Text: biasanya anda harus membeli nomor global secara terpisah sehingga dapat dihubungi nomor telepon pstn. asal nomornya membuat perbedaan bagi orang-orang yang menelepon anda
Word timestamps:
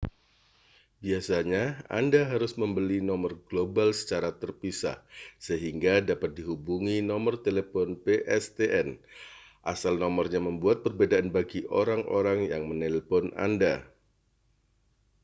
biasanya 1.03 1.63
anda 1.99 2.21
harus 2.31 2.53
membeli 2.61 2.97
nomor 3.09 3.33
global 3.49 3.89
secara 4.01 4.29
terpisah 4.41 4.97
sehingga 5.47 5.93
dapat 6.09 6.31
dihubungi 6.41 6.97
nomor 7.11 7.33
telepon 7.47 7.87
pstn. 8.03 8.87
asal 9.73 9.93
nomornya 10.03 10.39
membuat 10.47 10.77
perbedaan 10.85 11.27
bagi 11.37 11.61
orang-orang 11.81 12.39
yang 12.51 12.63
menelepon 12.71 13.25
anda 13.45 13.75